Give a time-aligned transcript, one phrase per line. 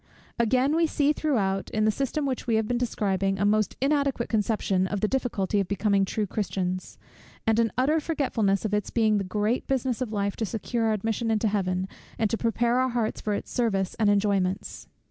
[0.39, 4.29] Again, we see throughout, in the system which we have been describing a most inadequate
[4.29, 6.97] conception of the difficulty of becoming true Christians;
[7.45, 10.93] and an utter forgetfulness of its being the great business of life to secure our
[10.93, 11.87] admission into Heaven,
[12.17, 14.87] and to prepare our hearts for its service and enjoyments.